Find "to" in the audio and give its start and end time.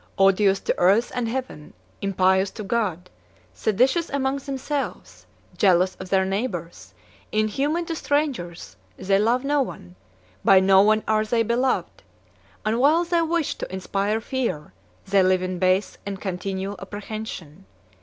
0.61-0.73, 2.49-2.63, 7.85-7.95, 13.59-13.71